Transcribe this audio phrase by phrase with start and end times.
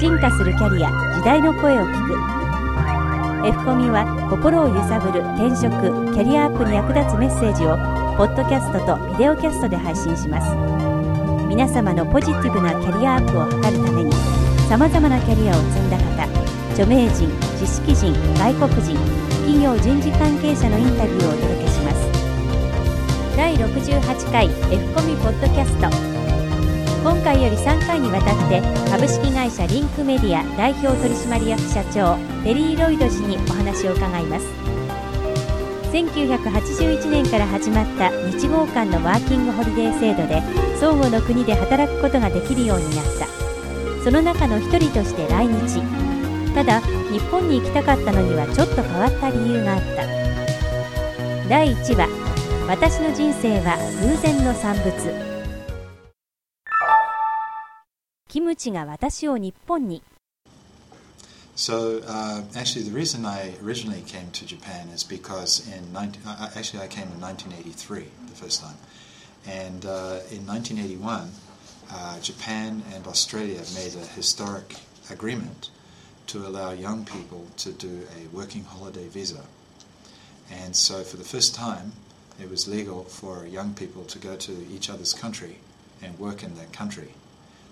[0.00, 3.46] 進化するキャリア時代の声を聞く。
[3.46, 5.68] F コミは心を揺さぶる転職
[6.16, 7.76] キャリアアップに役立つメッセージを
[8.16, 10.56] ポッドキャストとビデオキャストで配信します。
[11.44, 14.12] 皆様のポジティブなキャリアアップを図るために
[14.70, 16.24] さまざまなキャリアを積んだ方
[16.72, 17.28] 著名人
[17.60, 18.96] 知識人外国人
[19.44, 23.36] 企業人事関係者のインタビューをお届けします。
[23.36, 26.09] 第68回 F コミポッドキャスト。
[27.02, 28.60] 今回より3回にわたって
[28.90, 34.46] 株式会社リンクメディア代表取締役社長テリー・ロイド氏にお話を伺います。
[35.92, 40.42] 1981年から始まった日豪間のワーキングホリデー制度で
[40.78, 43.26] 相互の国で働くことができるようになった。
[44.04, 45.80] その中の一人として来日。
[46.54, 46.80] ただ
[47.10, 51.48] 日本に行きたかったのにはちょっと変わった理由があった。
[51.48, 52.08] 第1話
[52.68, 55.29] 私の人生は偶然の産物。
[58.35, 60.03] キムチが私を日本に
[61.55, 66.49] So uh, actually, the reason I originally came to Japan is because in 19, uh,
[66.53, 68.75] actually I came in 1983 the first time,
[69.47, 71.31] and uh, in 1981
[71.89, 74.75] uh, Japan and Australia made a historic
[75.09, 75.69] agreement
[76.27, 79.45] to allow young people to do a working holiday visa,
[80.51, 81.93] and so for the first time
[82.37, 85.59] it was legal for young people to go to each other's country
[86.01, 87.13] and work in that country.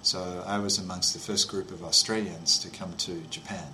[0.02, 3.66] So I was amongst the first group of Australians to come to Japan.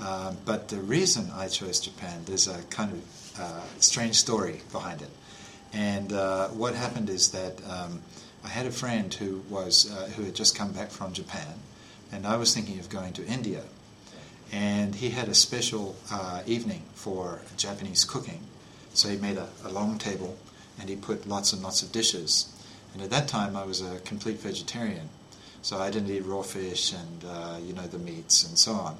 [0.00, 5.02] Um, but the reason I chose Japan, there's a kind of uh, strange story behind
[5.02, 5.10] it.
[5.72, 8.02] And uh, what happened is that um,
[8.44, 11.54] I had a friend who was uh, who had just come back from Japan,
[12.10, 13.62] and I was thinking of going to India.
[14.50, 18.40] And he had a special uh, evening for Japanese cooking,
[18.94, 20.38] so he made a, a long table,
[20.80, 22.46] and he put lots and lots of dishes.
[22.98, 25.08] And at that time, I was a complete vegetarian,
[25.62, 28.96] so I didn't eat raw fish and uh, you know the meats and so on.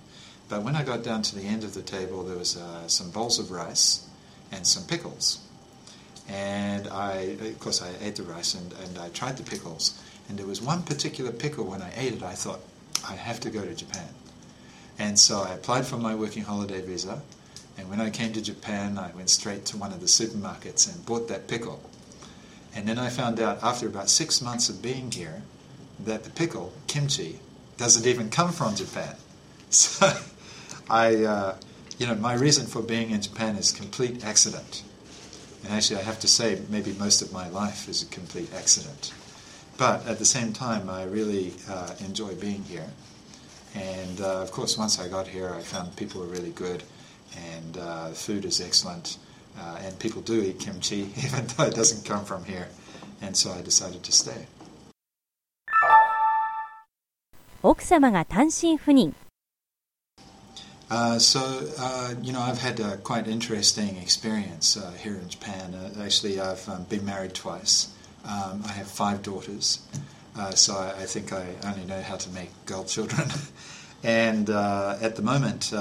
[0.49, 3.11] But when I got down to the end of the table, there was uh, some
[3.11, 4.07] bowls of rice
[4.53, 5.41] and some pickles.
[6.29, 10.01] And I, of course, I ate the rice and, and I tried the pickles.
[10.29, 12.61] And there was one particular pickle when I ate it, I thought,
[13.05, 14.11] I have to go to Japan.
[15.01, 17.21] And so I applied for my working holiday visa.
[17.77, 21.05] And when I came to Japan, I went straight to one of the supermarkets and
[21.05, 21.83] bought that pickle.
[22.75, 25.43] And then I found out after about six months of being here
[26.05, 27.41] that the pickle, kimchi,
[27.77, 29.17] doesn't even come from Japan.
[29.71, 30.11] So
[30.89, 31.57] I, uh,
[31.99, 34.83] you know, my reason for being in Japan is complete accident.
[35.63, 39.13] And actually, I have to say, maybe most of my life is a complete accident.
[39.77, 42.89] But at the same time, I really uh, enjoy being here.
[43.75, 46.83] And uh, of course, once I got here, I found people were really good,
[47.55, 49.19] and uh, food is excellent.
[49.58, 52.68] Uh, and people do eat kimchi, even though it doesn't come from here.
[53.22, 54.48] And so I decided to stay.
[57.62, 59.14] 奥様が単身赴任
[60.90, 61.40] Uh, so,
[61.80, 65.74] uh, you know, I've had a quite interesting experience uh, here in Japan.
[65.74, 67.92] Uh, actually, I've um, been married twice.
[68.26, 69.80] Um, I have five daughters,
[70.38, 73.28] uh, so I, I think I only know how to make girl children.
[74.04, 75.72] and uh, at the moment,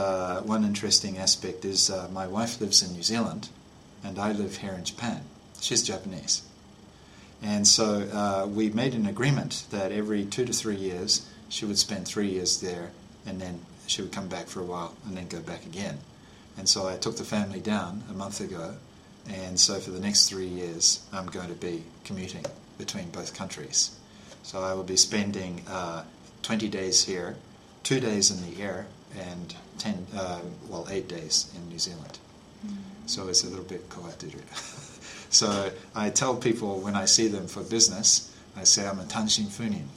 [0.47, 3.50] one interesting aspect is my wife lives in New Zealand,
[4.03, 5.22] and I live here in Japan.
[5.59, 6.44] She's Japanese.
[7.41, 12.08] And so we made an agreement that every two to three years, she would spend
[12.08, 12.91] three years there
[13.25, 16.00] and then she would come back for a while and then go back again.
[16.58, 18.75] And so I took the family down a month ago,
[19.30, 22.46] and so for the next three years, I'm going to be commuting
[22.78, 23.97] between both countries.
[24.44, 26.03] So I will be spending uh,
[26.41, 27.35] 20 days here,
[27.84, 28.88] two days in the air,
[29.18, 32.18] and 10, uh, well, eight days in New Zealand.
[32.66, 32.76] Mm.
[33.06, 34.41] So it's a little bit kawaitiru.
[35.30, 39.47] so I tell people when I see them for business, I say I'm a Tanshin
[39.47, 39.86] Funin.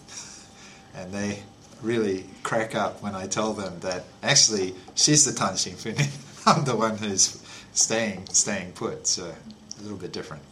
[0.95, 1.43] and they
[1.81, 6.09] really crack up when I tell them that actually she's the Tanshin Funin.
[6.47, 7.41] I'm the one who's
[7.73, 9.07] staying staying put.
[9.07, 9.33] So
[9.79, 10.43] a little bit different.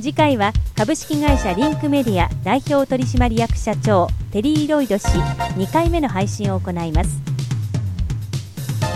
[0.00, 7.20] 次回は株式会社リンクメディア代表取締役社長テリー・ロイド氏2回目の配信を行います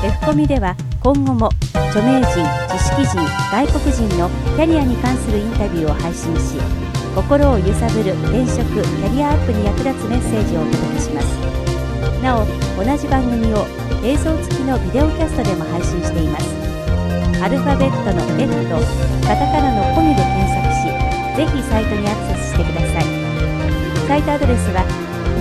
[0.03, 1.49] F コミでは今後も
[1.89, 3.17] 著名人知識人
[3.49, 6.61] 外国人のキャリアに関するインタビューを配信し
[7.15, 11.25] 心を揺さぶる転職キャリアアップに役立つメッセージをお届けします。
[12.21, 12.45] なお
[12.77, 13.65] 同じ番組を
[14.05, 16.45] 映像付きのビデオキャストでも配信しています。
[17.41, 18.77] アルファベットの F と
[19.25, 20.93] カタカナのコミで検索し
[21.37, 23.05] ぜひサイトにアクセスしてください。
[24.07, 24.85] サイトアドレスは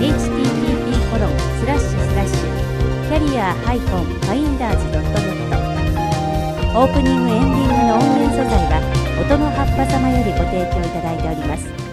[0.01, 1.96] http コロンスラッシュ
[3.27, 5.27] career-finders.net
[6.75, 8.79] オープニングエンディングの音源素材は
[9.19, 11.86] 音の葉っぱ様よりご提供いただいております。